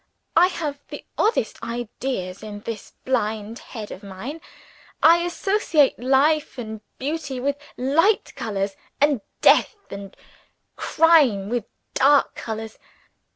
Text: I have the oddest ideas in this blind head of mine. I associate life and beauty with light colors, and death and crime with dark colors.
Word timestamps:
I 0.35 0.47
have 0.47 0.79
the 0.87 1.05
oddest 1.15 1.61
ideas 1.61 2.41
in 2.41 2.61
this 2.61 2.93
blind 3.05 3.59
head 3.59 3.91
of 3.91 4.01
mine. 4.01 4.41
I 5.03 5.17
associate 5.19 5.99
life 5.99 6.57
and 6.57 6.81
beauty 6.97 7.39
with 7.39 7.55
light 7.77 8.33
colors, 8.33 8.75
and 8.99 9.21
death 9.41 9.75
and 9.91 10.17
crime 10.75 11.49
with 11.49 11.65
dark 11.93 12.33
colors. 12.33 12.79